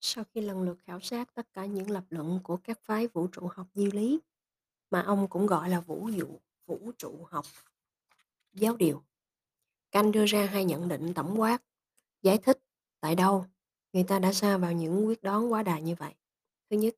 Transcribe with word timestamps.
Sau 0.00 0.24
khi 0.24 0.40
lần 0.40 0.62
lượt 0.62 0.78
khảo 0.86 1.00
sát 1.00 1.34
tất 1.34 1.52
cả 1.52 1.66
những 1.66 1.90
lập 1.90 2.04
luận 2.10 2.40
của 2.44 2.56
các 2.56 2.80
phái 2.82 3.06
vũ 3.06 3.26
trụ 3.26 3.48
học 3.54 3.66
duy 3.74 3.90
lý, 3.90 4.20
mà 4.90 5.02
ông 5.02 5.28
cũng 5.28 5.46
gọi 5.46 5.68
là 5.68 5.80
vũ 5.80 6.08
dụ 6.08 6.26
vũ 6.66 6.92
trụ 6.98 7.24
học 7.30 7.46
giáo 8.52 8.76
điều, 8.76 9.02
Kant 9.90 10.12
đưa 10.14 10.24
ra 10.24 10.46
hai 10.46 10.64
nhận 10.64 10.88
định 10.88 11.14
tổng 11.14 11.40
quát, 11.40 11.62
giải 12.22 12.38
thích 12.38 12.58
tại 13.00 13.14
đâu 13.14 13.44
người 13.92 14.02
ta 14.02 14.18
đã 14.18 14.32
xa 14.32 14.56
vào 14.56 14.72
những 14.72 15.06
quyết 15.06 15.22
đoán 15.22 15.52
quá 15.52 15.62
đà 15.62 15.78
như 15.78 15.94
vậy. 15.94 16.14
Thứ 16.70 16.76
nhất, 16.76 16.94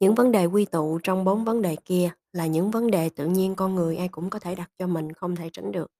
những 0.00 0.14
vấn 0.14 0.32
đề 0.32 0.46
quy 0.46 0.64
tụ 0.64 0.98
trong 1.02 1.24
bốn 1.24 1.44
vấn 1.44 1.62
đề 1.62 1.76
kia 1.84 2.10
là 2.32 2.46
những 2.46 2.70
vấn 2.70 2.90
đề 2.90 3.08
tự 3.08 3.26
nhiên 3.26 3.54
con 3.54 3.74
người 3.74 3.96
ai 3.96 4.08
cũng 4.08 4.30
có 4.30 4.38
thể 4.38 4.54
đặt 4.54 4.70
cho 4.78 4.86
mình 4.86 5.12
không 5.12 5.36
thể 5.36 5.50
tránh 5.52 5.72
được. 5.72 5.92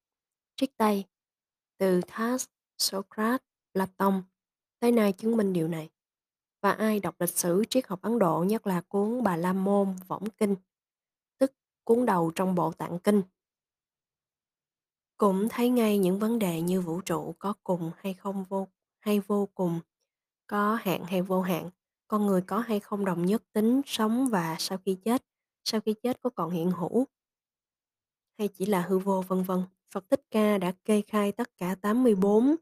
Triết 0.57 0.71
Tây, 0.77 1.05
từ 1.79 2.01
thas 2.07 2.47
Socrates, 2.79 3.41
Platon 3.75 4.23
tới 4.81 4.93
nay 4.93 5.13
chứng 5.13 5.37
minh 5.37 5.53
điều 5.53 5.69
này. 5.69 5.89
Và 6.65 6.73
ai 6.73 7.01
đọc 7.01 7.15
lịch 7.21 7.39
sử 7.39 7.65
triết 7.71 7.87
học 7.87 8.03
Ấn 8.03 8.19
Độ 8.19 8.45
nhất 8.45 8.67
là 8.67 8.81
cuốn 8.81 9.23
Bà 9.23 9.37
La 9.37 9.53
Môn 9.53 9.97
Võng 10.09 10.31
Kinh, 10.31 10.57
tức 11.39 11.53
cuốn 11.85 12.07
đầu 12.07 12.33
trong 12.35 12.55
bộ 12.55 12.73
tạng 12.73 12.99
kinh, 12.99 13.23
cũng 15.17 15.49
thấy 15.51 15.69
ngay 15.69 15.99
những 15.99 16.19
vấn 16.19 16.39
đề 16.39 16.61
như 16.61 16.81
vũ 16.81 17.01
trụ 17.01 17.35
có 17.39 17.55
cùng 17.65 17.91
hay 17.97 18.15
không 18.15 18.45
vô 18.45 18.69
hay 19.01 19.21
vô 19.21 19.49
cùng, 19.55 19.81
có 20.47 20.75
hạn 20.75 21.05
hay 21.05 21.23
vô 21.23 21.41
hạn, 21.41 21.71
con 22.09 22.27
người 22.27 22.43
có 22.43 22.59
hay 22.59 22.81
không 22.81 23.05
đồng 23.05 23.27
nhất 23.27 23.43
tính 23.53 23.81
sống 23.87 24.27
và 24.27 24.57
sau 24.59 24.79
khi 24.79 24.95
chết, 25.05 25.23
sau 25.65 25.81
khi 25.81 25.95
chết 26.03 26.23
có 26.23 26.31
còn 26.31 26.51
hiện 26.51 26.71
hữu 26.71 27.07
hay 28.39 28.49
chỉ 28.49 28.67
là 28.67 28.83
hư 28.83 28.99
vô 28.99 29.25
vân 29.29 29.43
vân. 29.43 29.63
Phật 29.91 30.05
Thích 30.11 30.23
Ca 30.31 30.59
đã 30.59 30.73
kê 30.85 31.03
khai 31.07 31.33
tất 31.33 31.57
cả 31.57 31.75
84 31.75 32.57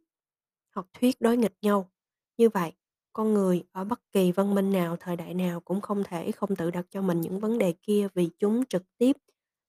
học 0.71 0.89
thuyết 0.93 1.21
đối 1.21 1.37
nghịch 1.37 1.57
nhau. 1.63 1.91
Như 2.37 2.49
vậy, 2.49 2.73
con 3.13 3.35
người 3.35 3.65
ở 3.73 3.85
bất 3.85 4.01
kỳ 4.13 4.33
văn 4.33 4.55
minh 4.55 4.73
nào, 4.73 4.97
thời 5.01 5.17
đại 5.17 5.35
nào 5.35 5.61
cũng 5.61 5.81
không 5.81 6.05
thể 6.05 6.33
không 6.33 6.57
tự 6.57 6.71
đặt 6.71 6.87
cho 6.91 7.03
mình 7.03 7.21
những 7.21 7.41
vấn 7.41 7.59
đề 7.59 7.75
kia 7.83 8.09
vì 8.15 8.31
chúng 8.39 8.65
trực 8.67 8.83
tiếp 8.99 9.17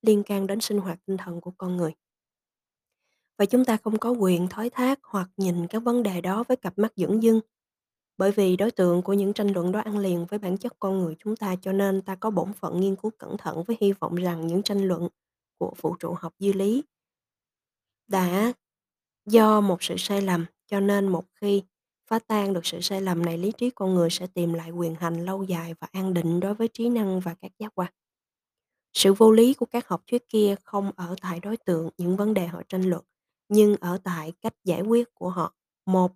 liên 0.02 0.24
can 0.24 0.48
đến 0.48 0.62
sinh 0.62 0.80
hoạt 0.80 1.00
tinh 1.06 1.18
thần 1.18 1.42
của 1.42 1.52
con 1.58 1.78
người. 1.78 1.94
Và 3.38 3.46
chúng 3.46 3.66
ta 3.66 3.78
không 3.78 3.98
có 3.98 4.10
quyền 4.12 4.48
thoái 4.48 4.70
thác 4.70 5.00
hoặc 5.04 5.30
nhìn 5.38 5.68
các 5.68 5.80
vấn 5.80 6.04
đề 6.04 6.22
đó 6.22 6.44
với 6.48 6.58
cặp 6.58 6.78
mắt 6.78 6.94
dửng 6.96 7.24
dưng. 7.24 7.40
Bởi 8.18 8.32
vì 8.32 8.56
đối 8.56 8.72
tượng 8.72 9.02
của 9.02 9.14
những 9.14 9.34
tranh 9.34 9.48
luận 9.54 9.72
đó 9.72 9.80
ăn 9.80 9.98
liền 9.98 10.26
với 10.26 10.40
bản 10.40 10.58
chất 10.58 10.74
con 10.80 11.00
người 11.00 11.16
chúng 11.20 11.36
ta 11.36 11.56
cho 11.62 11.72
nên 11.74 12.02
ta 12.02 12.16
có 12.16 12.30
bổn 12.30 12.54
phận 12.54 12.80
nghiên 12.80 12.96
cứu 12.96 13.12
cẩn 13.18 13.38
thận 13.38 13.64
với 13.64 13.78
hy 13.82 13.94
vọng 13.94 14.16
rằng 14.16 14.48
những 14.48 14.64
tranh 14.64 14.88
luận 14.88 15.08
của 15.58 15.74
vũ 15.82 15.96
trụ 15.96 16.16
học 16.20 16.34
duy 16.40 16.54
lý 16.54 16.84
đã 18.08 18.54
do 19.26 19.62
một 19.62 19.84
sự 19.84 19.96
sai 19.98 20.22
lầm 20.22 20.46
cho 20.68 20.80
nên 20.80 21.08
một 21.08 21.26
khi 21.36 21.64
phá 22.08 22.20
tan 22.20 22.54
được 22.54 22.66
sự 22.66 22.82
sai 22.82 23.02
lầm 23.02 23.26
này 23.26 23.38
lý 23.38 23.52
trí 23.58 23.70
con 23.70 23.96
người 23.96 24.10
sẽ 24.10 24.28
tìm 24.28 24.54
lại 24.54 24.72
quyền 24.72 24.96
hành 24.96 25.26
lâu 25.26 25.44
dài 25.44 25.74
và 25.80 25.88
an 25.92 26.14
định 26.14 26.40
đối 26.40 26.54
với 26.54 26.68
trí 26.68 26.90
năng 26.90 27.20
và 27.20 27.36
các 27.42 27.52
giác 27.60 27.72
quan. 27.76 27.94
Sự 28.94 29.14
vô 29.14 29.32
lý 29.32 29.54
của 29.54 29.66
các 29.66 29.88
học 29.88 30.04
thuyết 30.08 30.30
kia 30.30 30.56
không 30.64 30.92
ở 30.96 31.16
tại 31.22 31.40
đối 31.40 31.58
tượng 31.58 31.90
những 31.98 32.18
vấn 32.18 32.34
đề 32.34 32.48
họ 32.48 32.62
tranh 32.70 32.84
luận, 32.84 33.04
nhưng 33.50 33.76
ở 33.76 33.98
tại 34.04 34.34
cách 34.42 34.54
giải 34.64 34.82
quyết 34.82 35.14
của 35.14 35.30
họ. 35.30 35.56
Một, 35.86 36.12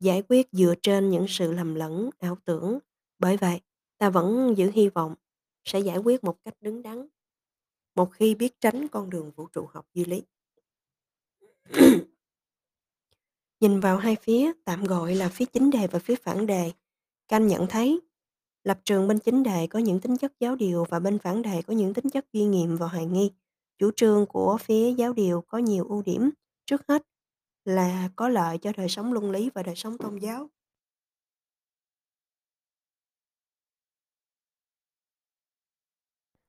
giải 0.00 0.22
quyết 0.28 0.48
dựa 0.52 0.74
trên 0.82 1.10
những 1.10 1.26
sự 1.28 1.52
lầm 1.52 1.74
lẫn, 1.74 2.10
ảo 2.18 2.36
tưởng. 2.44 2.78
Bởi 3.18 3.36
vậy, 3.36 3.60
ta 3.98 4.10
vẫn 4.10 4.54
giữ 4.56 4.70
hy 4.74 4.88
vọng 4.88 5.14
sẽ 5.64 5.80
giải 5.80 5.98
quyết 5.98 6.24
một 6.24 6.36
cách 6.44 6.54
đứng 6.60 6.82
đắn 6.82 7.08
một 7.96 8.12
khi 8.12 8.34
biết 8.34 8.60
tránh 8.60 8.88
con 8.88 9.10
đường 9.10 9.30
vũ 9.30 9.46
trụ 9.46 9.66
học 9.72 9.86
duy 9.94 10.04
lý. 10.04 10.22
Nhìn 13.60 13.80
vào 13.80 13.96
hai 13.96 14.16
phía, 14.16 14.52
tạm 14.64 14.84
gọi 14.84 15.14
là 15.14 15.28
phía 15.28 15.44
chính 15.44 15.70
đề 15.70 15.86
và 15.86 15.98
phía 15.98 16.16
phản 16.16 16.46
đề, 16.46 16.72
Canh 17.28 17.46
nhận 17.46 17.66
thấy 17.66 18.00
lập 18.64 18.80
trường 18.84 19.08
bên 19.08 19.18
chính 19.18 19.42
đề 19.42 19.66
có 19.66 19.78
những 19.78 20.00
tính 20.00 20.16
chất 20.16 20.32
giáo 20.40 20.56
điều 20.56 20.84
và 20.90 20.98
bên 21.00 21.18
phản 21.18 21.42
đề 21.42 21.62
có 21.62 21.74
những 21.74 21.94
tính 21.94 22.10
chất 22.10 22.26
duy 22.32 22.44
nghiệm 22.44 22.76
và 22.76 22.86
hoài 22.88 23.06
nghi. 23.06 23.32
Chủ 23.78 23.90
trương 23.96 24.26
của 24.26 24.58
phía 24.60 24.92
giáo 24.92 25.12
điều 25.12 25.40
có 25.40 25.58
nhiều 25.58 25.84
ưu 25.88 26.02
điểm. 26.02 26.30
Trước 26.66 26.82
hết 26.88 27.02
là 27.64 28.10
có 28.16 28.28
lợi 28.28 28.58
cho 28.58 28.72
đời 28.76 28.88
sống 28.88 29.12
luân 29.12 29.30
lý 29.30 29.50
và 29.54 29.62
đời 29.62 29.76
sống 29.76 29.98
tôn 29.98 30.18
giáo. 30.18 30.50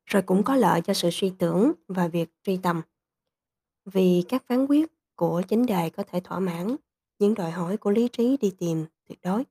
Rồi 0.05 0.23
cũng 0.23 0.43
có 0.43 0.55
lợi 0.55 0.81
cho 0.81 0.93
sự 0.93 1.09
suy 1.11 1.33
tưởng 1.39 1.71
và 1.87 2.07
việc 2.07 2.29
truy 2.43 2.59
tầm. 2.63 2.81
Vì 3.85 4.23
các 4.29 4.43
phán 4.47 4.65
quyết 4.65 4.91
của 5.15 5.41
chính 5.47 5.65
đề 5.65 5.89
có 5.89 6.03
thể 6.03 6.21
thỏa 6.23 6.39
mãn 6.39 6.75
những 7.19 7.33
đòi 7.33 7.51
hỏi 7.51 7.77
của 7.77 7.91
lý 7.91 8.07
trí 8.07 8.37
đi 8.37 8.51
tìm 8.57 8.85
tuyệt 9.07 9.19
đối. 9.21 9.43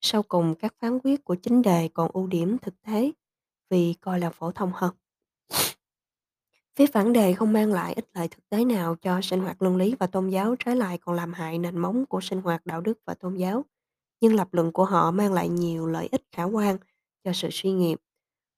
Sau 0.00 0.22
cùng 0.22 0.54
các 0.54 0.74
phán 0.78 0.98
quyết 1.04 1.24
của 1.24 1.34
chính 1.34 1.62
đề 1.62 1.88
còn 1.94 2.10
ưu 2.12 2.26
điểm 2.26 2.58
thực 2.58 2.82
tế 2.82 3.12
vì 3.70 3.94
coi 4.00 4.20
là 4.20 4.30
phổ 4.30 4.52
thông 4.52 4.70
hơn. 4.74 4.94
Phía 6.76 6.86
phản 6.86 7.12
đề 7.12 7.32
không 7.32 7.52
mang 7.52 7.72
lại 7.72 7.92
ích 7.92 8.08
lợi 8.14 8.28
thực 8.28 8.48
tế 8.48 8.64
nào 8.64 8.96
cho 9.02 9.20
sinh 9.20 9.40
hoạt 9.40 9.62
luân 9.62 9.76
lý 9.76 9.94
và 9.98 10.06
tôn 10.06 10.28
giáo, 10.28 10.56
trái 10.58 10.76
lại 10.76 10.98
còn 10.98 11.14
làm 11.14 11.32
hại 11.32 11.58
nền 11.58 11.78
móng 11.78 12.06
của 12.06 12.20
sinh 12.20 12.40
hoạt 12.40 12.66
đạo 12.66 12.80
đức 12.80 12.98
và 13.06 13.14
tôn 13.14 13.36
giáo. 13.36 13.64
Nhưng 14.20 14.34
lập 14.34 14.48
luận 14.52 14.72
của 14.72 14.84
họ 14.84 15.10
mang 15.10 15.32
lại 15.32 15.48
nhiều 15.48 15.86
lợi 15.86 16.08
ích 16.12 16.22
khả 16.32 16.44
quan 16.44 16.76
cho 17.24 17.32
sự 17.34 17.48
suy 17.52 17.72
nghiệm. 17.72 17.98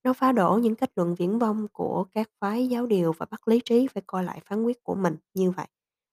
Nó 0.05 0.13
phá 0.13 0.33
đổ 0.33 0.59
những 0.63 0.75
kết 0.75 0.93
luận 0.97 1.15
viễn 1.15 1.39
vông 1.39 1.69
của 1.73 2.05
các 2.13 2.31
phái 2.41 2.69
giáo 2.69 2.87
điều 2.87 3.13
và 3.13 3.27
bắt 3.31 3.49
lý 3.49 3.61
trí 3.65 3.87
phải 3.87 4.03
coi 4.07 4.25
lại 4.25 4.41
phán 4.45 4.65
quyết 4.65 4.85
của 4.85 4.95
mình 4.95 5.17
như 5.35 5.51
vậy. 5.51 5.67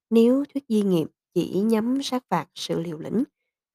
Nếu 0.09 0.43
thuyết 0.53 0.67
duy 0.67 0.81
nghiệm 0.81 1.07
chỉ 1.33 1.59
nhắm 1.59 2.03
sát 2.03 2.23
phạt 2.29 2.47
sự 2.55 2.79
liều 2.79 2.97
lĩnh 2.99 3.23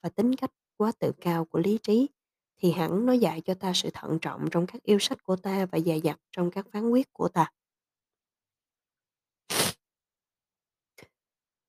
và 0.03 0.09
tính 0.09 0.35
cách 0.35 0.51
quá 0.77 0.93
tự 0.99 1.13
cao 1.21 1.45
của 1.45 1.59
lý 1.59 1.79
trí, 1.83 2.09
thì 2.57 2.73
hẳn 2.73 3.07
nó 3.07 3.13
dạy 3.13 3.41
cho 3.41 3.55
ta 3.55 3.73
sự 3.75 3.91
thận 3.95 4.19
trọng 4.21 4.49
trong 4.51 4.67
các 4.67 4.83
yêu 4.83 4.99
sách 4.99 5.25
của 5.25 5.37
ta 5.37 5.67
và 5.67 5.79
dè 5.81 5.97
dặt 5.99 6.21
trong 6.33 6.51
các 6.51 6.67
phán 6.73 6.91
quyết 6.91 7.13
của 7.13 7.29
ta. 7.29 7.53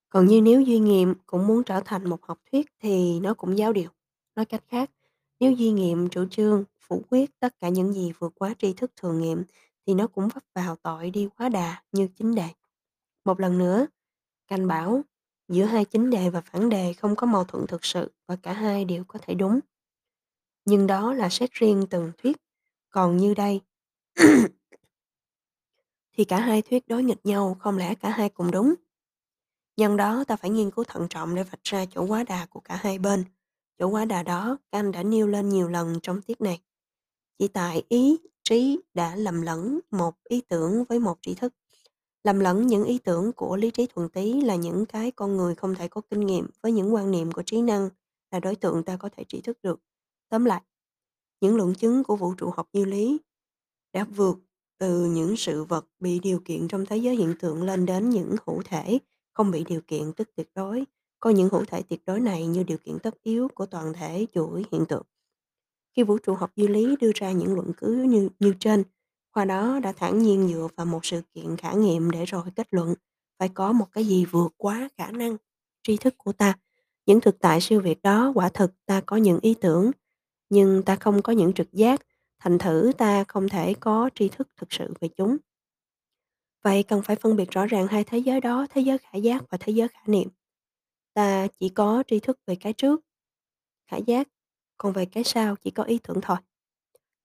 Còn 0.09 0.25
như 0.25 0.41
nếu 0.41 0.61
duy 0.61 0.79
nghiệm 0.79 1.13
cũng 1.25 1.47
muốn 1.47 1.63
trở 1.63 1.81
thành 1.85 2.09
một 2.09 2.25
học 2.25 2.39
thuyết 2.51 2.65
thì 2.79 3.19
nó 3.19 3.33
cũng 3.33 3.57
giáo 3.57 3.73
điều. 3.73 3.89
Nói 4.35 4.45
cách 4.45 4.63
khác, 4.67 4.91
nếu 5.39 5.51
duy 5.51 5.71
nghiệm 5.71 6.09
chủ 6.09 6.25
trương 6.25 6.63
phủ 6.79 7.03
quyết 7.09 7.39
tất 7.39 7.59
cả 7.59 7.69
những 7.69 7.93
gì 7.93 8.11
vượt 8.19 8.33
quá 8.35 8.53
tri 8.57 8.73
thức 8.73 8.91
thường 8.95 9.21
nghiệm 9.21 9.43
thì 9.87 9.93
nó 9.93 10.07
cũng 10.07 10.27
vấp 10.27 10.43
vào 10.53 10.75
tội 10.75 11.09
đi 11.09 11.29
quá 11.37 11.49
đà 11.49 11.83
như 11.91 12.07
chính 12.15 12.35
đề. 12.35 12.49
Một 13.25 13.39
lần 13.39 13.57
nữa, 13.57 13.87
Canh 14.47 14.67
bảo 14.67 15.01
giữa 15.47 15.65
hai 15.65 15.85
chính 15.85 16.09
đề 16.09 16.29
và 16.29 16.41
phản 16.41 16.69
đề 16.69 16.93
không 16.93 17.15
có 17.15 17.27
mâu 17.27 17.43
thuẫn 17.43 17.67
thực 17.67 17.85
sự 17.85 18.11
và 18.27 18.35
cả 18.35 18.53
hai 18.53 18.85
đều 18.85 19.03
có 19.03 19.19
thể 19.21 19.33
đúng. 19.33 19.59
Nhưng 20.65 20.87
đó 20.87 21.13
là 21.13 21.29
xét 21.29 21.51
riêng 21.53 21.85
từng 21.89 22.11
thuyết. 22.17 22.37
Còn 22.89 23.17
như 23.17 23.33
đây, 23.33 23.61
thì 26.13 26.23
cả 26.25 26.39
hai 26.39 26.61
thuyết 26.61 26.87
đối 26.87 27.03
nghịch 27.03 27.25
nhau, 27.25 27.57
không 27.59 27.77
lẽ 27.77 27.95
cả 27.95 28.09
hai 28.09 28.29
cùng 28.29 28.51
đúng? 28.51 28.73
Nhân 29.77 29.97
đó 29.97 30.23
ta 30.27 30.35
phải 30.35 30.49
nghiên 30.49 30.71
cứu 30.71 30.85
thận 30.87 31.07
trọng 31.09 31.35
để 31.35 31.43
vạch 31.43 31.63
ra 31.63 31.85
chỗ 31.85 32.03
quá 32.03 32.23
đà 32.23 32.45
của 32.45 32.59
cả 32.59 32.75
hai 32.75 32.99
bên. 32.99 33.23
Chỗ 33.79 33.87
quá 33.87 34.05
đà 34.05 34.23
đó 34.23 34.57
các 34.71 34.85
đã 34.93 35.03
nêu 35.03 35.27
lên 35.27 35.49
nhiều 35.49 35.67
lần 35.67 35.99
trong 36.03 36.21
tiết 36.21 36.41
này. 36.41 36.61
Chỉ 37.37 37.47
tại 37.47 37.83
ý, 37.89 38.17
trí 38.43 38.79
đã 38.93 39.15
lầm 39.15 39.41
lẫn 39.41 39.79
một 39.91 40.15
ý 40.23 40.41
tưởng 40.41 40.83
với 40.89 40.99
một 40.99 41.17
tri 41.21 41.33
thức. 41.33 41.53
Lầm 42.25 42.39
lẫn 42.39 42.67
những 42.67 42.83
ý 42.83 42.97
tưởng 42.97 43.31
của 43.31 43.55
lý 43.55 43.71
trí 43.71 43.87
thuần 43.87 44.09
túy 44.09 44.41
là 44.41 44.55
những 44.55 44.85
cái 44.85 45.11
con 45.11 45.37
người 45.37 45.55
không 45.55 45.75
thể 45.75 45.87
có 45.87 46.01
kinh 46.09 46.19
nghiệm 46.19 46.47
với 46.61 46.71
những 46.71 46.93
quan 46.93 47.11
niệm 47.11 47.31
của 47.31 47.43
trí 47.43 47.61
năng 47.61 47.89
là 48.31 48.39
đối 48.39 48.55
tượng 48.55 48.83
ta 48.83 48.97
có 48.97 49.09
thể 49.17 49.23
trí 49.23 49.41
thức 49.41 49.57
được. 49.63 49.79
Tóm 50.29 50.45
lại, 50.45 50.61
những 51.41 51.55
luận 51.55 51.73
chứng 51.73 52.03
của 52.03 52.15
vũ 52.15 52.33
trụ 52.33 52.49
học 52.55 52.69
như 52.73 52.85
lý 52.85 53.19
đã 53.93 54.03
vượt 54.03 54.37
từ 54.77 55.05
những 55.05 55.35
sự 55.37 55.63
vật 55.63 55.85
bị 55.99 56.19
điều 56.19 56.39
kiện 56.45 56.67
trong 56.67 56.85
thế 56.85 56.97
giới 56.97 57.15
hiện 57.15 57.33
tượng 57.39 57.63
lên 57.63 57.85
đến 57.85 58.09
những 58.09 58.35
hữu 58.45 58.61
thể 58.65 58.99
không 59.33 59.51
bị 59.51 59.63
điều 59.63 59.81
kiện 59.81 60.13
tức 60.13 60.29
tuyệt 60.35 60.49
đối, 60.55 60.83
coi 61.19 61.33
những 61.33 61.49
hữu 61.49 61.65
thể 61.65 61.81
tuyệt 61.81 62.01
đối 62.05 62.19
này 62.19 62.47
như 62.47 62.63
điều 62.63 62.77
kiện 62.77 62.99
tất 62.99 63.23
yếu 63.23 63.47
của 63.47 63.65
toàn 63.65 63.93
thể 63.93 64.25
chuỗi 64.33 64.63
hiện 64.71 64.85
tượng. 64.85 65.05
Khi 65.95 66.03
vũ 66.03 66.17
trụ 66.17 66.33
học 66.33 66.51
duy 66.55 66.67
lý 66.67 66.95
đưa 66.95 67.11
ra 67.15 67.31
những 67.31 67.53
luận 67.53 67.71
cứ 67.77 67.93
như 67.93 68.29
như 68.39 68.53
trên, 68.59 68.83
khoa 69.35 69.45
đó 69.45 69.79
đã 69.83 69.91
thản 69.91 70.19
nhiên 70.19 70.47
dựa 70.47 70.67
vào 70.77 70.85
một 70.85 71.05
sự 71.05 71.21
kiện 71.33 71.57
khả 71.57 71.73
nghiệm 71.73 72.11
để 72.11 72.25
rồi 72.25 72.43
kết 72.55 72.67
luận 72.71 72.93
phải 73.39 73.49
có 73.49 73.71
một 73.71 73.85
cái 73.91 74.05
gì 74.05 74.25
vượt 74.25 74.53
quá 74.57 74.89
khả 74.97 75.11
năng 75.11 75.37
tri 75.83 75.97
thức 75.97 76.15
của 76.17 76.33
ta. 76.33 76.57
Những 77.05 77.21
thực 77.21 77.39
tại 77.39 77.61
siêu 77.61 77.81
việt 77.81 78.01
đó 78.01 78.31
quả 78.35 78.49
thực 78.49 78.71
ta 78.85 79.01
có 79.01 79.17
những 79.17 79.39
ý 79.41 79.53
tưởng, 79.61 79.91
nhưng 80.49 80.83
ta 80.83 80.95
không 80.95 81.21
có 81.21 81.33
những 81.33 81.53
trực 81.53 81.73
giác, 81.73 82.01
thành 82.39 82.57
thử 82.57 82.91
ta 82.97 83.23
không 83.27 83.49
thể 83.49 83.73
có 83.73 84.09
tri 84.15 84.29
thức 84.29 84.47
thực 84.57 84.73
sự 84.73 84.93
về 84.99 85.09
chúng. 85.17 85.37
Vậy 86.63 86.83
cần 86.83 87.01
phải 87.01 87.15
phân 87.15 87.35
biệt 87.35 87.51
rõ 87.51 87.65
ràng 87.65 87.87
hai 87.87 88.03
thế 88.03 88.17
giới 88.17 88.41
đó, 88.41 88.67
thế 88.69 88.81
giới 88.81 88.97
khả 88.97 89.17
giác 89.17 89.43
và 89.49 89.57
thế 89.61 89.73
giới 89.73 89.87
khả 89.87 90.01
niệm. 90.07 90.29
Ta 91.13 91.47
chỉ 91.59 91.69
có 91.69 92.03
tri 92.07 92.19
thức 92.19 92.39
về 92.47 92.55
cái 92.55 92.73
trước, 92.73 93.01
khả 93.91 93.97
giác, 93.97 94.27
còn 94.77 94.93
về 94.93 95.05
cái 95.05 95.23
sau 95.23 95.55
chỉ 95.55 95.71
có 95.71 95.83
ý 95.83 95.99
tưởng 96.03 96.19
thôi. 96.21 96.37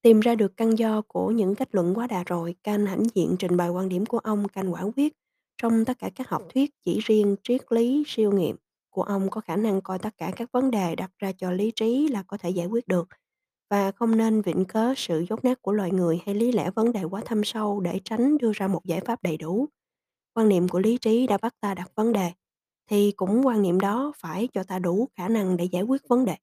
Tìm 0.01 0.19
ra 0.19 0.35
được 0.35 0.57
căn 0.57 0.77
do 0.77 1.01
của 1.01 1.31
những 1.31 1.55
kết 1.55 1.75
luận 1.75 1.93
quá 1.95 2.07
đà 2.07 2.23
rồi, 2.23 2.55
Kant 2.63 2.87
hãnh 2.87 3.03
diện 3.15 3.35
trình 3.39 3.57
bày 3.57 3.69
quan 3.69 3.89
điểm 3.89 4.05
của 4.05 4.19
ông 4.19 4.47
Kant 4.47 4.73
quả 4.73 4.81
quyết 4.95 5.13
trong 5.61 5.85
tất 5.85 5.99
cả 5.99 6.09
các 6.15 6.29
học 6.29 6.43
thuyết 6.53 6.71
chỉ 6.85 6.99
riêng 6.99 7.35
triết 7.43 7.61
lý 7.69 8.03
siêu 8.07 8.31
nghiệm 8.31 8.55
của 8.89 9.03
ông 9.03 9.29
có 9.29 9.41
khả 9.41 9.55
năng 9.55 9.81
coi 9.81 9.99
tất 9.99 10.17
cả 10.17 10.31
các 10.35 10.51
vấn 10.51 10.71
đề 10.71 10.95
đặt 10.95 11.11
ra 11.19 11.31
cho 11.31 11.51
lý 11.51 11.71
trí 11.75 12.07
là 12.07 12.23
có 12.23 12.37
thể 12.37 12.49
giải 12.49 12.67
quyết 12.67 12.87
được 12.87 13.07
và 13.69 13.91
không 13.91 14.17
nên 14.17 14.41
vịnh 14.41 14.65
cớ 14.65 14.93
sự 14.97 15.25
dốt 15.29 15.43
nát 15.45 15.61
của 15.61 15.71
loài 15.71 15.91
người 15.91 16.19
hay 16.25 16.35
lý 16.35 16.51
lẽ 16.51 16.71
vấn 16.75 16.91
đề 16.91 17.03
quá 17.03 17.21
thâm 17.25 17.43
sâu 17.43 17.79
để 17.79 17.99
tránh 18.05 18.37
đưa 18.37 18.51
ra 18.55 18.67
một 18.67 18.85
giải 18.85 19.01
pháp 19.05 19.23
đầy 19.23 19.37
đủ. 19.37 19.67
Quan 20.33 20.49
niệm 20.49 20.67
của 20.67 20.79
lý 20.79 20.97
trí 20.97 21.27
đã 21.27 21.37
bắt 21.37 21.55
ta 21.59 21.73
đặt 21.73 21.91
vấn 21.95 22.13
đề, 22.13 22.31
thì 22.89 23.11
cũng 23.11 23.47
quan 23.47 23.61
niệm 23.61 23.79
đó 23.79 24.11
phải 24.17 24.47
cho 24.53 24.63
ta 24.63 24.79
đủ 24.79 25.07
khả 25.17 25.27
năng 25.29 25.57
để 25.57 25.65
giải 25.65 25.83
quyết 25.83 26.01
vấn 26.09 26.25
đề, 26.25 26.35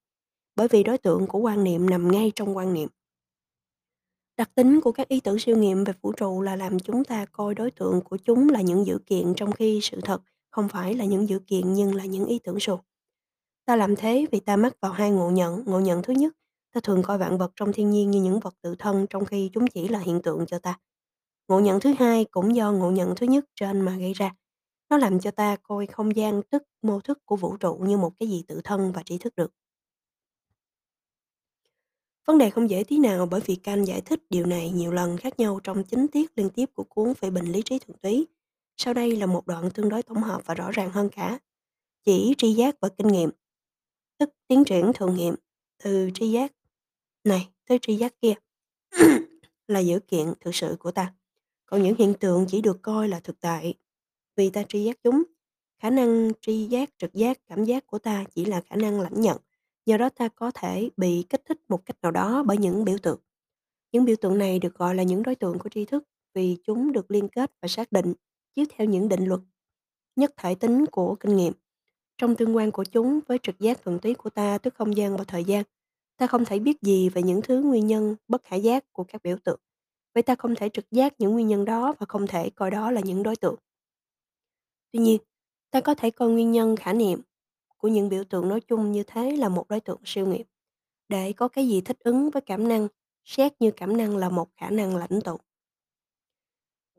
bởi 0.55 0.67
vì 0.67 0.83
đối 0.83 0.97
tượng 0.97 1.27
của 1.27 1.39
quan 1.39 1.63
niệm 1.63 1.89
nằm 1.89 2.11
ngay 2.11 2.31
trong 2.35 2.57
quan 2.57 2.73
niệm. 2.73 2.89
Đặc 4.39 4.55
tính 4.55 4.81
của 4.81 4.91
các 4.91 5.07
ý 5.07 5.19
tưởng 5.19 5.39
siêu 5.39 5.57
nghiệm 5.57 5.83
về 5.83 5.93
vũ 6.01 6.11
trụ 6.11 6.41
là 6.41 6.55
làm 6.55 6.79
chúng 6.79 7.03
ta 7.03 7.25
coi 7.31 7.55
đối 7.55 7.71
tượng 7.71 8.01
của 8.01 8.17
chúng 8.17 8.49
là 8.49 8.61
những 8.61 8.85
dữ 8.85 8.97
kiện 9.05 9.33
trong 9.35 9.51
khi 9.51 9.79
sự 9.83 10.01
thật 10.01 10.21
không 10.49 10.69
phải 10.69 10.95
là 10.95 11.05
những 11.05 11.29
dữ 11.29 11.39
kiện 11.39 11.73
nhưng 11.73 11.95
là 11.95 12.05
những 12.05 12.25
ý 12.25 12.39
tưởng 12.43 12.59
suông. 12.59 12.79
Ta 13.65 13.75
làm 13.75 13.95
thế 13.95 14.25
vì 14.31 14.39
ta 14.39 14.55
mắc 14.55 14.73
vào 14.81 14.91
hai 14.91 15.11
ngộ 15.11 15.29
nhận. 15.29 15.63
Ngộ 15.65 15.79
nhận 15.79 16.03
thứ 16.03 16.13
nhất, 16.13 16.33
ta 16.73 16.81
thường 16.83 17.03
coi 17.03 17.17
vạn 17.17 17.37
vật 17.37 17.51
trong 17.55 17.73
thiên 17.73 17.89
nhiên 17.89 18.11
như 18.11 18.21
những 18.21 18.39
vật 18.39 18.55
tự 18.61 18.75
thân 18.79 19.05
trong 19.09 19.25
khi 19.25 19.49
chúng 19.53 19.67
chỉ 19.67 19.87
là 19.87 19.99
hiện 19.99 20.21
tượng 20.21 20.45
cho 20.45 20.59
ta. 20.59 20.79
Ngộ 21.47 21.59
nhận 21.59 21.79
thứ 21.79 21.93
hai 21.99 22.25
cũng 22.25 22.55
do 22.55 22.71
ngộ 22.71 22.91
nhận 22.91 23.15
thứ 23.15 23.25
nhất 23.25 23.45
trên 23.55 23.81
mà 23.81 23.95
gây 23.97 24.13
ra. 24.13 24.35
Nó 24.89 24.97
làm 24.97 25.19
cho 25.19 25.31
ta 25.31 25.55
coi 25.63 25.87
không 25.87 26.15
gian 26.15 26.41
tức 26.43 26.63
mô 26.81 26.99
thức 26.99 27.19
của 27.25 27.35
vũ 27.35 27.57
trụ 27.57 27.75
như 27.75 27.97
một 27.97 28.11
cái 28.19 28.29
gì 28.29 28.43
tự 28.47 28.61
thân 28.63 28.91
và 28.91 29.03
tri 29.03 29.17
thức 29.17 29.35
được. 29.35 29.51
Vấn 32.29 32.37
đề 32.37 32.49
không 32.49 32.69
dễ 32.69 32.83
tí 32.83 32.97
nào 32.97 33.25
bởi 33.25 33.41
vì 33.45 33.55
Kant 33.55 33.85
giải 33.85 34.01
thích 34.01 34.19
điều 34.29 34.45
này 34.45 34.71
nhiều 34.71 34.91
lần 34.91 35.17
khác 35.17 35.39
nhau 35.39 35.59
trong 35.63 35.83
chính 35.83 36.07
tiết 36.07 36.31
liên 36.35 36.49
tiếp 36.49 36.69
của 36.73 36.83
cuốn 36.83 37.13
phê 37.13 37.29
bình 37.29 37.45
lý 37.45 37.61
trí 37.61 37.79
thuần 37.79 37.97
túy. 37.97 38.27
Sau 38.77 38.93
đây 38.93 39.15
là 39.15 39.25
một 39.25 39.47
đoạn 39.47 39.69
tương 39.71 39.89
đối 39.89 40.03
tổng 40.03 40.23
hợp 40.23 40.41
và 40.45 40.53
rõ 40.53 40.71
ràng 40.71 40.91
hơn 40.91 41.09
cả. 41.09 41.39
Chỉ 42.05 42.33
tri 42.37 42.53
giác 42.53 42.75
và 42.81 42.89
kinh 42.89 43.07
nghiệm, 43.07 43.29
tức 44.17 44.29
tiến 44.47 44.63
triển 44.63 44.91
thử 44.95 45.11
nghiệm 45.11 45.35
từ 45.83 46.09
tri 46.13 46.31
giác 46.31 46.51
này 47.23 47.49
tới 47.67 47.79
tri 47.81 47.95
giác 47.95 48.13
kia 48.21 48.33
là 49.67 49.79
dữ 49.79 49.99
kiện 49.99 50.33
thực 50.39 50.55
sự 50.55 50.75
của 50.79 50.91
ta. 50.91 51.13
Còn 51.65 51.83
những 51.83 51.95
hiện 51.97 52.13
tượng 52.13 52.45
chỉ 52.49 52.61
được 52.61 52.81
coi 52.81 53.07
là 53.07 53.19
thực 53.19 53.39
tại 53.39 53.73
vì 54.35 54.49
ta 54.49 54.63
tri 54.69 54.83
giác 54.83 54.97
chúng. 55.03 55.23
Khả 55.81 55.89
năng 55.89 56.31
tri 56.41 56.65
giác, 56.65 56.89
trực 56.97 57.13
giác, 57.13 57.39
cảm 57.47 57.63
giác 57.63 57.87
của 57.87 57.99
ta 57.99 58.23
chỉ 58.35 58.45
là 58.45 58.61
khả 58.61 58.75
năng 58.75 59.01
lãnh 59.01 59.21
nhận 59.21 59.37
Do 59.89 59.97
đó 59.97 60.09
ta 60.09 60.27
có 60.27 60.51
thể 60.51 60.89
bị 60.97 61.25
kích 61.29 61.41
thích 61.45 61.57
một 61.69 61.85
cách 61.85 61.97
nào 62.01 62.11
đó 62.11 62.43
bởi 62.43 62.57
những 62.57 62.85
biểu 62.85 62.97
tượng. 63.03 63.19
Những 63.91 64.05
biểu 64.05 64.15
tượng 64.21 64.37
này 64.37 64.59
được 64.59 64.75
gọi 64.75 64.95
là 64.95 65.03
những 65.03 65.23
đối 65.23 65.35
tượng 65.35 65.59
của 65.59 65.69
tri 65.69 65.85
thức 65.85 66.03
vì 66.33 66.57
chúng 66.63 66.91
được 66.91 67.11
liên 67.11 67.29
kết 67.29 67.51
và 67.61 67.67
xác 67.67 67.91
định 67.91 68.13
chiếu 68.55 68.65
theo 68.69 68.87
những 68.87 69.09
định 69.09 69.25
luật 69.25 69.41
nhất 70.15 70.33
thể 70.37 70.55
tính 70.55 70.85
của 70.85 71.15
kinh 71.15 71.35
nghiệm. 71.35 71.53
Trong 72.17 72.35
tương 72.35 72.55
quan 72.55 72.71
của 72.71 72.83
chúng 72.83 73.19
với 73.27 73.37
trực 73.43 73.59
giác 73.59 73.83
thuần 73.83 73.99
túy 73.99 74.13
của 74.13 74.29
ta 74.29 74.57
tức 74.57 74.75
không 74.75 74.97
gian 74.97 75.17
và 75.17 75.23
thời 75.23 75.43
gian, 75.43 75.63
ta 76.17 76.27
không 76.27 76.45
thể 76.45 76.59
biết 76.59 76.81
gì 76.81 77.09
về 77.09 77.23
những 77.23 77.41
thứ 77.41 77.61
nguyên 77.61 77.87
nhân 77.87 78.15
bất 78.27 78.43
khả 78.43 78.55
giác 78.55 78.93
của 78.93 79.03
các 79.03 79.23
biểu 79.23 79.37
tượng. 79.43 79.59
Vậy 80.13 80.23
ta 80.23 80.35
không 80.35 80.55
thể 80.55 80.69
trực 80.69 80.91
giác 80.91 81.13
những 81.19 81.31
nguyên 81.31 81.47
nhân 81.47 81.65
đó 81.65 81.93
và 81.99 82.05
không 82.09 82.27
thể 82.27 82.49
coi 82.49 82.71
đó 82.71 82.91
là 82.91 83.01
những 83.01 83.23
đối 83.23 83.35
tượng. 83.35 83.55
Tuy 84.91 84.99
nhiên, 84.99 85.21
ta 85.71 85.81
có 85.81 85.95
thể 85.95 86.11
coi 86.11 86.29
nguyên 86.29 86.51
nhân 86.51 86.75
khả 86.75 86.93
niệm 86.93 87.21
của 87.79 87.87
những 87.87 88.09
biểu 88.09 88.23
tượng 88.23 88.49
nói 88.49 88.61
chung 88.61 88.91
như 88.91 89.03
thế 89.07 89.31
là 89.35 89.49
một 89.49 89.67
đối 89.69 89.79
tượng 89.79 90.01
siêu 90.05 90.27
nghiệm. 90.27 90.47
Để 91.09 91.33
có 91.33 91.47
cái 91.47 91.67
gì 91.67 91.81
thích 91.81 91.99
ứng 91.99 92.29
với 92.29 92.41
cảm 92.41 92.67
năng, 92.67 92.87
xét 93.25 93.53
như 93.61 93.71
cảm 93.71 93.97
năng 93.97 94.17
là 94.17 94.29
một 94.29 94.49
khả 94.57 94.69
năng 94.69 94.95
lãnh 94.95 95.21
tụ. 95.25 95.37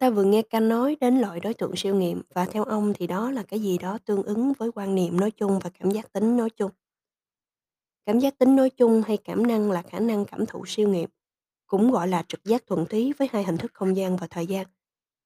Ta 0.00 0.10
vừa 0.10 0.24
nghe 0.24 0.42
Canh 0.42 0.68
nói 0.68 0.96
đến 1.00 1.18
loại 1.18 1.40
đối 1.40 1.54
tượng 1.54 1.76
siêu 1.76 1.94
nghiệm 1.94 2.22
và 2.34 2.44
theo 2.44 2.64
ông 2.64 2.92
thì 2.94 3.06
đó 3.06 3.30
là 3.30 3.42
cái 3.42 3.60
gì 3.60 3.78
đó 3.78 3.98
tương 4.04 4.22
ứng 4.22 4.52
với 4.58 4.72
quan 4.72 4.94
niệm 4.94 5.20
nói 5.20 5.30
chung 5.30 5.58
và 5.58 5.70
cảm 5.78 5.90
giác 5.90 6.12
tính 6.12 6.36
nói 6.36 6.50
chung. 6.50 6.70
Cảm 8.06 8.18
giác 8.18 8.38
tính 8.38 8.56
nói 8.56 8.70
chung 8.70 9.02
hay 9.06 9.16
cảm 9.16 9.46
năng 9.46 9.70
là 9.70 9.82
khả 9.82 10.00
năng 10.00 10.24
cảm 10.24 10.46
thụ 10.46 10.64
siêu 10.66 10.88
nghiệm, 10.88 11.10
cũng 11.66 11.90
gọi 11.90 12.08
là 12.08 12.24
trực 12.28 12.44
giác 12.44 12.66
thuần 12.66 12.86
túy 12.86 13.12
với 13.18 13.28
hai 13.32 13.44
hình 13.44 13.56
thức 13.56 13.70
không 13.74 13.96
gian 13.96 14.16
và 14.16 14.26
thời 14.26 14.46
gian. 14.46 14.66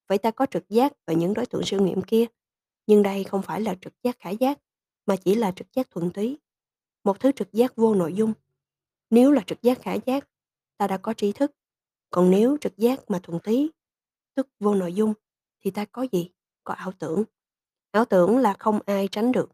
Vậy 0.08 0.18
ta 0.18 0.30
có 0.30 0.46
trực 0.46 0.68
giác 0.68 0.92
về 1.06 1.14
những 1.14 1.34
đối 1.34 1.46
tượng 1.46 1.62
siêu 1.64 1.82
nghiệm 1.82 2.02
kia, 2.02 2.26
nhưng 2.86 3.02
đây 3.02 3.24
không 3.24 3.42
phải 3.42 3.60
là 3.60 3.74
trực 3.80 3.92
giác 4.02 4.16
khả 4.18 4.30
giác 4.30 4.58
mà 5.06 5.16
chỉ 5.16 5.34
là 5.34 5.52
trực 5.56 5.72
giác 5.72 5.90
thuần 5.90 6.10
túy, 6.10 6.38
một 7.04 7.20
thứ 7.20 7.32
trực 7.32 7.52
giác 7.52 7.76
vô 7.76 7.94
nội 7.94 8.14
dung. 8.14 8.32
Nếu 9.10 9.30
là 9.30 9.42
trực 9.46 9.62
giác 9.62 9.82
khả 9.82 9.94
giác, 10.06 10.28
ta 10.76 10.86
đã 10.86 10.96
có 10.96 11.14
tri 11.14 11.32
thức, 11.32 11.52
còn 12.10 12.30
nếu 12.30 12.56
trực 12.60 12.76
giác 12.76 13.10
mà 13.10 13.18
thuần 13.22 13.40
túy, 13.40 13.70
tức 14.34 14.48
vô 14.60 14.74
nội 14.74 14.94
dung, 14.94 15.14
thì 15.60 15.70
ta 15.70 15.84
có 15.84 16.06
gì? 16.12 16.30
Có 16.64 16.74
ảo 16.74 16.92
tưởng. 16.98 17.24
Ảo 17.90 18.04
tưởng 18.04 18.38
là 18.38 18.54
không 18.58 18.78
ai 18.86 19.08
tránh 19.08 19.32
được, 19.32 19.50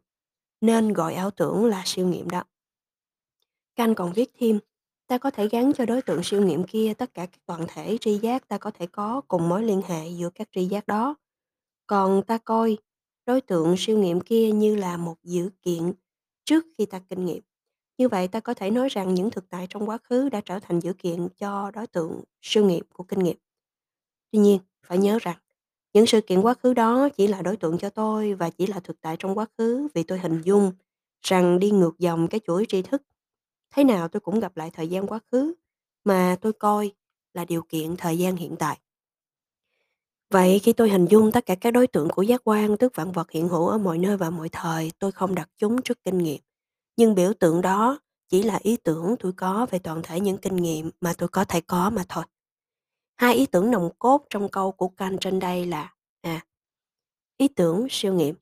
nên 0.61 0.93
gọi 0.93 1.13
ảo 1.13 1.31
tưởng 1.31 1.65
là 1.65 1.83
siêu 1.85 2.07
nghiệm 2.07 2.29
đó. 2.29 2.43
Canh 3.75 3.95
còn 3.95 4.13
viết 4.13 4.31
thêm, 4.39 4.59
ta 5.07 5.17
có 5.17 5.31
thể 5.31 5.47
gắn 5.47 5.73
cho 5.73 5.85
đối 5.85 6.01
tượng 6.01 6.23
siêu 6.23 6.45
nghiệm 6.45 6.63
kia 6.63 6.93
tất 6.97 7.13
cả 7.13 7.25
các 7.25 7.39
toàn 7.45 7.65
thể 7.67 7.97
tri 8.01 8.17
giác 8.17 8.47
ta 8.47 8.57
có 8.57 8.71
thể 8.71 8.87
có 8.87 9.21
cùng 9.27 9.49
mối 9.49 9.63
liên 9.63 9.81
hệ 9.87 10.09
giữa 10.09 10.29
các 10.35 10.49
tri 10.51 10.65
giác 10.65 10.87
đó. 10.87 11.15
Còn 11.87 12.23
ta 12.27 12.37
coi 12.37 12.77
đối 13.31 13.41
tượng 13.41 13.75
siêu 13.77 13.97
nghiệm 13.97 14.21
kia 14.21 14.51
như 14.51 14.75
là 14.75 14.97
một 14.97 15.15
dữ 15.23 15.49
kiện 15.61 15.93
trước 16.45 16.65
khi 16.77 16.85
ta 16.85 16.99
kinh 17.09 17.25
nghiệm. 17.25 17.43
Như 17.97 18.07
vậy 18.07 18.27
ta 18.27 18.39
có 18.39 18.53
thể 18.53 18.71
nói 18.71 18.89
rằng 18.89 19.13
những 19.13 19.29
thực 19.29 19.49
tại 19.49 19.67
trong 19.69 19.89
quá 19.89 19.97
khứ 20.03 20.29
đã 20.29 20.41
trở 20.45 20.59
thành 20.59 20.79
dữ 20.79 20.93
kiện 20.93 21.27
cho 21.37 21.71
đối 21.71 21.87
tượng 21.87 22.23
siêu 22.41 22.65
nghiệm 22.65 22.85
của 22.93 23.03
kinh 23.03 23.19
nghiệm. 23.19 23.37
Tuy 24.31 24.39
nhiên, 24.39 24.59
phải 24.83 24.97
nhớ 24.97 25.17
rằng 25.21 25.37
những 25.93 26.05
sự 26.05 26.21
kiện 26.21 26.41
quá 26.41 26.53
khứ 26.53 26.73
đó 26.73 27.09
chỉ 27.09 27.27
là 27.27 27.41
đối 27.41 27.57
tượng 27.57 27.77
cho 27.77 27.89
tôi 27.89 28.33
và 28.33 28.49
chỉ 28.49 28.67
là 28.67 28.79
thực 28.79 29.01
tại 29.01 29.15
trong 29.19 29.37
quá 29.37 29.45
khứ 29.57 29.87
vì 29.93 30.03
tôi 30.03 30.19
hình 30.19 30.41
dung 30.41 30.71
rằng 31.21 31.59
đi 31.59 31.71
ngược 31.71 31.99
dòng 31.99 32.27
cái 32.27 32.41
chuỗi 32.47 32.65
tri 32.69 32.81
thức. 32.81 33.01
Thế 33.73 33.83
nào 33.83 34.07
tôi 34.07 34.19
cũng 34.19 34.39
gặp 34.39 34.57
lại 34.57 34.69
thời 34.73 34.87
gian 34.87 35.07
quá 35.07 35.19
khứ 35.31 35.53
mà 36.03 36.37
tôi 36.41 36.53
coi 36.53 36.91
là 37.33 37.45
điều 37.45 37.61
kiện 37.61 37.97
thời 37.97 38.17
gian 38.17 38.35
hiện 38.35 38.55
tại. 38.59 38.79
Vậy 40.31 40.59
khi 40.59 40.73
tôi 40.73 40.89
hình 40.89 41.05
dung 41.05 41.31
tất 41.31 41.45
cả 41.45 41.55
các 41.55 41.71
đối 41.71 41.87
tượng 41.87 42.09
của 42.09 42.21
giác 42.21 42.41
quan, 42.43 42.77
tức 42.77 42.95
vạn 42.95 43.11
vật 43.11 43.31
hiện 43.31 43.47
hữu 43.47 43.67
ở 43.67 43.77
mọi 43.77 43.97
nơi 43.97 44.17
và 44.17 44.29
mọi 44.29 44.49
thời, 44.51 44.91
tôi 44.99 45.11
không 45.11 45.35
đặt 45.35 45.49
chúng 45.57 45.81
trước 45.81 46.03
kinh 46.05 46.17
nghiệm. 46.17 46.41
Nhưng 46.97 47.15
biểu 47.15 47.33
tượng 47.39 47.61
đó 47.61 47.99
chỉ 48.29 48.43
là 48.43 48.59
ý 48.63 48.77
tưởng 48.77 49.15
tôi 49.19 49.31
có 49.33 49.67
về 49.71 49.79
toàn 49.79 50.01
thể 50.03 50.19
những 50.19 50.37
kinh 50.37 50.55
nghiệm 50.55 50.91
mà 51.01 51.13
tôi 51.17 51.29
có 51.29 51.45
thể 51.45 51.61
có 51.61 51.89
mà 51.89 52.03
thôi. 52.09 52.23
Hai 53.17 53.35
ý 53.35 53.45
tưởng 53.45 53.71
nòng 53.71 53.89
cốt 53.99 54.25
trong 54.29 54.49
câu 54.49 54.71
của 54.71 54.87
Kant 54.87 55.21
trên 55.21 55.39
đây 55.39 55.65
là 55.65 55.93
à, 56.21 56.45
ý 57.37 57.47
tưởng 57.47 57.87
siêu 57.89 58.13
nghiệm. 58.13 58.35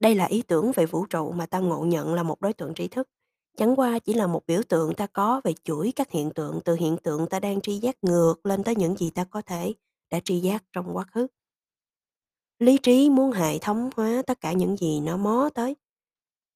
Đây 0.00 0.14
là 0.14 0.24
ý 0.24 0.42
tưởng 0.42 0.72
về 0.72 0.86
vũ 0.86 1.06
trụ 1.06 1.32
mà 1.32 1.46
ta 1.46 1.58
ngộ 1.58 1.84
nhận 1.84 2.14
là 2.14 2.22
một 2.22 2.40
đối 2.40 2.52
tượng 2.52 2.74
tri 2.74 2.88
thức. 2.88 3.08
Chẳng 3.56 3.76
qua 3.76 3.98
chỉ 3.98 4.14
là 4.14 4.26
một 4.26 4.46
biểu 4.46 4.62
tượng 4.68 4.94
ta 4.94 5.06
có 5.06 5.40
về 5.44 5.54
chuỗi 5.64 5.92
các 5.96 6.10
hiện 6.10 6.30
tượng 6.34 6.60
từ 6.64 6.74
hiện 6.74 6.96
tượng 7.02 7.26
ta 7.26 7.40
đang 7.40 7.60
tri 7.60 7.78
giác 7.78 7.96
ngược 8.02 8.46
lên 8.46 8.64
tới 8.64 8.76
những 8.76 8.96
gì 8.96 9.10
ta 9.10 9.24
có 9.24 9.42
thể 9.42 9.74
đã 10.10 10.20
tri 10.20 10.38
giác 10.40 10.64
trong 10.72 10.96
quá 10.96 11.04
khứ. 11.04 11.26
Lý 12.58 12.78
trí 12.82 13.10
muốn 13.10 13.32
hệ 13.32 13.58
thống 13.58 13.90
hóa 13.96 14.22
tất 14.26 14.40
cả 14.40 14.52
những 14.52 14.76
gì 14.76 15.00
nó 15.00 15.16
mó 15.16 15.50
tới. 15.54 15.76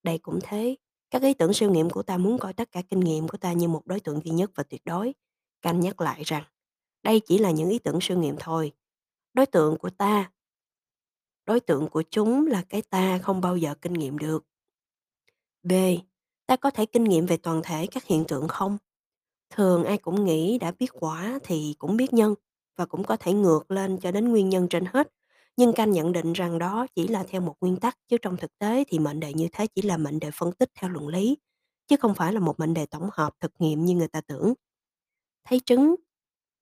Đây 0.03 0.19
cũng 0.19 0.39
thế, 0.43 0.77
các 1.11 1.23
ý 1.23 1.35
tưởng 1.35 1.53
siêu 1.53 1.71
nghiệm 1.71 1.91
của 1.91 2.03
ta 2.03 2.19
muốn 2.19 2.39
coi 2.39 2.53
tất 2.53 2.73
cả 2.73 2.83
kinh 2.83 3.01
nghiệm 3.01 3.29
của 3.29 3.39
ta 3.39 3.53
như 3.53 3.69
một 3.69 3.87
đối 3.87 4.01
tượng 4.01 4.21
duy 4.25 4.31
nhất 4.31 4.51
và 4.55 4.63
tuyệt 4.63 4.83
đối. 4.85 5.15
Canh 5.63 5.81
nhắc 5.81 6.01
lại 6.01 6.23
rằng, 6.25 6.45
đây 7.03 7.21
chỉ 7.21 7.39
là 7.39 7.51
những 7.51 7.71
ý 7.71 7.79
tưởng 7.79 7.99
siêu 8.01 8.19
nghiệm 8.19 8.37
thôi. 8.39 8.73
Đối 9.35 9.47
tượng 9.47 9.79
của 9.79 9.91
ta, 9.91 10.33
đối 11.47 11.61
tượng 11.61 11.89
của 11.89 12.03
chúng 12.11 12.47
là 12.47 12.65
cái 12.69 12.83
ta 12.83 13.19
không 13.19 13.41
bao 13.41 13.57
giờ 13.57 13.75
kinh 13.75 13.93
nghiệm 13.93 14.19
được. 14.19 14.45
B. 15.63 15.73
Ta 16.47 16.57
có 16.57 16.71
thể 16.71 16.87
kinh 16.87 17.05
nghiệm 17.05 17.27
về 17.27 17.37
toàn 17.37 17.61
thể 17.65 17.87
các 17.87 18.05
hiện 18.05 18.25
tượng 18.29 18.49
không? 18.49 18.79
Thường 19.51 19.85
ai 19.85 19.99
cũng 19.99 20.25
nghĩ 20.25 20.59
đã 20.59 20.73
biết 20.79 20.91
quả 20.93 21.39
thì 21.45 21.75
cũng 21.79 21.97
biết 21.97 22.13
nhân 22.13 22.35
và 22.77 22.87
cũng 22.87 23.05
có 23.05 23.17
thể 23.17 23.33
ngược 23.33 23.71
lên 23.71 23.99
cho 23.99 24.11
đến 24.11 24.29
nguyên 24.29 24.49
nhân 24.49 24.69
trên 24.69 24.85
hết. 24.85 25.09
Nhưng 25.57 25.73
Canh 25.73 25.93
nhận 25.93 26.13
định 26.13 26.33
rằng 26.33 26.59
đó 26.59 26.87
chỉ 26.95 27.09
là 27.09 27.25
theo 27.29 27.41
một 27.41 27.55
nguyên 27.61 27.77
tắc, 27.77 27.99
chứ 28.09 28.17
trong 28.23 28.37
thực 28.37 28.59
tế 28.59 28.85
thì 28.89 28.99
mệnh 28.99 29.21
đề 29.21 29.33
như 29.35 29.49
thế 29.53 29.67
chỉ 29.67 29.83
là 29.83 29.97
mệnh 29.97 30.21
đề 30.21 30.31
phân 30.35 30.53
tích 30.53 30.71
theo 30.75 30.91
luận 30.91 31.09
lý, 31.09 31.37
chứ 31.87 31.97
không 31.97 32.15
phải 32.15 32.33
là 32.33 32.41
một 32.41 32.61
mệnh 32.61 32.75
đề 32.75 32.87
tổng 32.87 33.09
hợp 33.13 33.35
thực 33.41 33.53
nghiệm 33.59 33.85
như 33.85 33.95
người 33.95 34.09
ta 34.09 34.21
tưởng. 34.21 34.55
Thấy 35.45 35.61
trứng, 35.61 35.95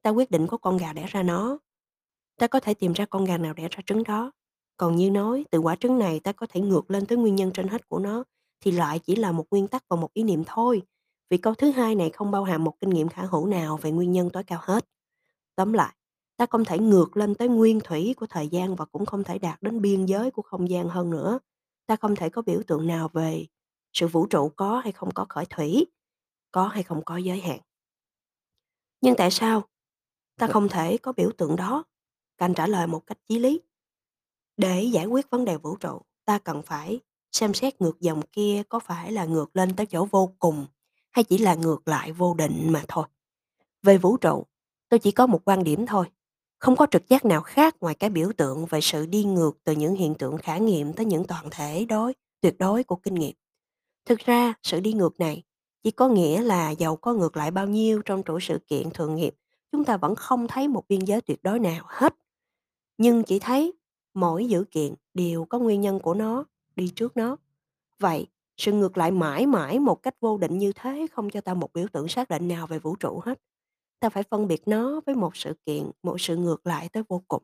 ta 0.02 0.10
quyết 0.10 0.30
định 0.30 0.46
có 0.46 0.56
con 0.56 0.76
gà 0.76 0.92
đẻ 0.92 1.06
ra 1.08 1.22
nó. 1.22 1.58
Ta 2.38 2.46
có 2.46 2.60
thể 2.60 2.74
tìm 2.74 2.92
ra 2.92 3.06
con 3.06 3.24
gà 3.24 3.38
nào 3.38 3.54
đẻ 3.54 3.68
ra 3.70 3.82
trứng 3.86 4.02
đó. 4.02 4.32
Còn 4.76 4.96
như 4.96 5.10
nói, 5.10 5.44
từ 5.50 5.58
quả 5.58 5.76
trứng 5.76 5.98
này 5.98 6.20
ta 6.20 6.32
có 6.32 6.46
thể 6.46 6.60
ngược 6.60 6.90
lên 6.90 7.06
tới 7.06 7.18
nguyên 7.18 7.36
nhân 7.36 7.50
trên 7.54 7.68
hết 7.68 7.88
của 7.88 7.98
nó, 7.98 8.24
thì 8.60 8.70
lại 8.70 8.98
chỉ 8.98 9.16
là 9.16 9.32
một 9.32 9.44
nguyên 9.50 9.68
tắc 9.68 9.84
và 9.88 9.96
một 9.96 10.12
ý 10.14 10.22
niệm 10.22 10.42
thôi. 10.46 10.82
Vì 11.30 11.36
câu 11.36 11.54
thứ 11.54 11.70
hai 11.70 11.94
này 11.94 12.10
không 12.10 12.30
bao 12.30 12.44
hàm 12.44 12.64
một 12.64 12.80
kinh 12.80 12.90
nghiệm 12.90 13.08
khả 13.08 13.22
hữu 13.22 13.46
nào 13.46 13.76
về 13.76 13.90
nguyên 13.90 14.12
nhân 14.12 14.30
tối 14.30 14.44
cao 14.44 14.60
hết. 14.62 14.84
Tóm 15.56 15.72
lại, 15.72 15.94
ta 16.40 16.46
không 16.46 16.64
thể 16.64 16.78
ngược 16.78 17.16
lên 17.16 17.34
tới 17.34 17.48
nguyên 17.48 17.80
thủy 17.80 18.14
của 18.16 18.26
thời 18.26 18.48
gian 18.48 18.76
và 18.76 18.84
cũng 18.84 19.06
không 19.06 19.24
thể 19.24 19.38
đạt 19.38 19.62
đến 19.62 19.80
biên 19.80 20.06
giới 20.06 20.30
của 20.30 20.42
không 20.42 20.70
gian 20.70 20.88
hơn 20.88 21.10
nữa. 21.10 21.38
Ta 21.86 21.96
không 21.96 22.16
thể 22.16 22.28
có 22.28 22.42
biểu 22.42 22.62
tượng 22.66 22.86
nào 22.86 23.08
về 23.08 23.46
sự 23.92 24.06
vũ 24.06 24.26
trụ 24.26 24.48
có 24.48 24.78
hay 24.78 24.92
không 24.92 25.10
có 25.14 25.26
khởi 25.28 25.46
thủy, 25.50 25.86
có 26.50 26.68
hay 26.68 26.82
không 26.82 27.04
có 27.04 27.16
giới 27.16 27.40
hạn. 27.40 27.60
Nhưng 29.00 29.14
tại 29.16 29.30
sao 29.30 29.62
ta 30.38 30.46
không 30.46 30.68
thể 30.68 30.98
có 30.98 31.12
biểu 31.12 31.30
tượng 31.38 31.56
đó? 31.56 31.84
Canh 32.38 32.54
trả 32.54 32.66
lời 32.66 32.86
một 32.86 33.06
cách 33.06 33.18
chí 33.28 33.38
lý. 33.38 33.60
Để 34.56 34.82
giải 34.82 35.06
quyết 35.06 35.30
vấn 35.30 35.44
đề 35.44 35.56
vũ 35.56 35.76
trụ, 35.76 36.00
ta 36.24 36.38
cần 36.38 36.62
phải 36.62 37.00
xem 37.32 37.54
xét 37.54 37.80
ngược 37.80 38.00
dòng 38.00 38.22
kia 38.32 38.62
có 38.68 38.78
phải 38.78 39.12
là 39.12 39.24
ngược 39.24 39.56
lên 39.56 39.76
tới 39.76 39.86
chỗ 39.86 40.04
vô 40.04 40.34
cùng 40.38 40.66
hay 41.10 41.24
chỉ 41.24 41.38
là 41.38 41.54
ngược 41.54 41.88
lại 41.88 42.12
vô 42.12 42.34
định 42.34 42.68
mà 42.70 42.84
thôi. 42.88 43.06
Về 43.82 43.98
vũ 43.98 44.16
trụ, 44.16 44.46
tôi 44.88 45.00
chỉ 45.00 45.10
có 45.10 45.26
một 45.26 45.40
quan 45.44 45.64
điểm 45.64 45.86
thôi. 45.86 46.06
Không 46.60 46.76
có 46.76 46.86
trực 46.90 47.08
giác 47.08 47.24
nào 47.24 47.40
khác 47.42 47.76
ngoài 47.80 47.94
cái 47.94 48.10
biểu 48.10 48.32
tượng 48.36 48.66
về 48.66 48.80
sự 48.80 49.06
đi 49.06 49.24
ngược 49.24 49.52
từ 49.64 49.72
những 49.72 49.94
hiện 49.94 50.14
tượng 50.14 50.38
khả 50.38 50.58
nghiệm 50.58 50.92
tới 50.92 51.06
những 51.06 51.24
toàn 51.26 51.48
thể 51.50 51.84
đối, 51.88 52.14
tuyệt 52.40 52.58
đối 52.58 52.84
của 52.84 52.96
kinh 52.96 53.14
nghiệm. 53.14 53.34
Thực 54.06 54.18
ra, 54.18 54.54
sự 54.62 54.80
đi 54.80 54.92
ngược 54.92 55.20
này 55.20 55.42
chỉ 55.82 55.90
có 55.90 56.08
nghĩa 56.08 56.42
là 56.42 56.70
dầu 56.70 56.96
có 56.96 57.14
ngược 57.14 57.36
lại 57.36 57.50
bao 57.50 57.66
nhiêu 57.66 58.02
trong 58.04 58.22
chuỗi 58.26 58.40
sự 58.40 58.58
kiện 58.66 58.90
thường 58.90 59.14
nghiệp, 59.14 59.34
chúng 59.72 59.84
ta 59.84 59.96
vẫn 59.96 60.14
không 60.14 60.48
thấy 60.48 60.68
một 60.68 60.84
biên 60.88 61.00
giới 61.00 61.20
tuyệt 61.20 61.42
đối 61.42 61.58
nào 61.58 61.84
hết. 61.88 62.14
Nhưng 62.98 63.22
chỉ 63.22 63.38
thấy 63.38 63.72
mỗi 64.14 64.48
dữ 64.48 64.64
kiện 64.70 64.94
đều 65.14 65.44
có 65.44 65.58
nguyên 65.58 65.80
nhân 65.80 66.00
của 66.00 66.14
nó 66.14 66.44
đi 66.76 66.92
trước 66.96 67.16
nó. 67.16 67.36
Vậy, 67.98 68.26
sự 68.56 68.72
ngược 68.72 68.98
lại 68.98 69.10
mãi 69.10 69.46
mãi 69.46 69.78
một 69.78 70.02
cách 70.02 70.14
vô 70.20 70.38
định 70.38 70.58
như 70.58 70.72
thế 70.72 71.06
không 71.12 71.30
cho 71.30 71.40
ta 71.40 71.54
một 71.54 71.72
biểu 71.72 71.86
tượng 71.92 72.08
xác 72.08 72.28
định 72.28 72.48
nào 72.48 72.66
về 72.66 72.78
vũ 72.78 72.96
trụ 72.96 73.20
hết. 73.24 73.40
Ta 74.00 74.08
phải 74.08 74.22
phân 74.22 74.48
biệt 74.48 74.62
nó 74.66 75.00
với 75.06 75.14
một 75.14 75.36
sự 75.36 75.54
kiện, 75.66 75.90
một 76.02 76.20
sự 76.20 76.36
ngược 76.36 76.66
lại 76.66 76.88
tới 76.88 77.02
vô 77.08 77.22
cùng. 77.28 77.42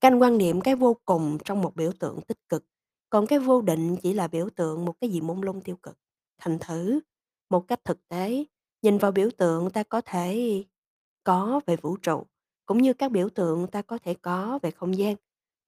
Canh 0.00 0.22
quan 0.22 0.38
niệm 0.38 0.60
cái 0.60 0.74
vô 0.74 0.96
cùng 1.04 1.38
trong 1.44 1.62
một 1.62 1.76
biểu 1.76 1.92
tượng 1.98 2.20
tích 2.20 2.38
cực, 2.48 2.64
còn 3.10 3.26
cái 3.26 3.38
vô 3.38 3.62
định 3.62 3.96
chỉ 4.02 4.14
là 4.14 4.28
biểu 4.28 4.48
tượng 4.56 4.84
một 4.84 4.94
cái 5.00 5.10
gì 5.10 5.20
mông 5.20 5.42
lung 5.42 5.60
tiêu 5.60 5.76
cực. 5.82 5.98
Thành 6.38 6.58
thử, 6.58 7.00
một 7.50 7.68
cách 7.68 7.80
thực 7.84 8.08
tế, 8.08 8.44
nhìn 8.82 8.98
vào 8.98 9.12
biểu 9.12 9.28
tượng 9.36 9.70
ta 9.70 9.82
có 9.82 10.00
thể 10.00 10.64
có 11.24 11.60
về 11.66 11.76
vũ 11.76 11.96
trụ, 11.96 12.22
cũng 12.66 12.78
như 12.82 12.94
các 12.94 13.10
biểu 13.10 13.28
tượng 13.28 13.66
ta 13.66 13.82
có 13.82 13.98
thể 13.98 14.14
có 14.14 14.58
về 14.62 14.70
không 14.70 14.98
gian 14.98 15.16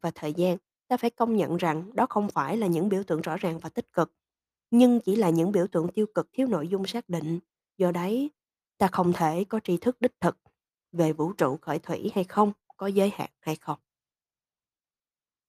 và 0.02 0.10
thời 0.14 0.32
gian. 0.32 0.56
Ta 0.88 0.96
phải 0.96 1.10
công 1.10 1.36
nhận 1.36 1.56
rằng 1.56 1.90
đó 1.94 2.06
không 2.10 2.28
phải 2.28 2.56
là 2.56 2.66
những 2.66 2.88
biểu 2.88 3.02
tượng 3.04 3.20
rõ 3.20 3.36
ràng 3.36 3.58
và 3.58 3.68
tích 3.68 3.92
cực, 3.92 4.12
nhưng 4.70 5.00
chỉ 5.00 5.16
là 5.16 5.30
những 5.30 5.52
biểu 5.52 5.66
tượng 5.66 5.88
tiêu 5.88 6.06
cực 6.14 6.28
thiếu 6.32 6.46
nội 6.46 6.68
dung 6.68 6.86
xác 6.86 7.08
định. 7.08 7.40
Do 7.78 7.90
đấy, 7.92 8.30
ta 8.78 8.88
không 8.92 9.12
thể 9.12 9.44
có 9.44 9.60
tri 9.64 9.76
thức 9.76 9.96
đích 10.00 10.20
thực 10.20 10.38
về 10.92 11.12
vũ 11.12 11.32
trụ 11.32 11.56
khởi 11.62 11.78
thủy 11.78 12.10
hay 12.14 12.24
không, 12.24 12.52
có 12.76 12.86
giới 12.86 13.10
hạn 13.14 13.30
hay 13.40 13.56
không. 13.56 13.78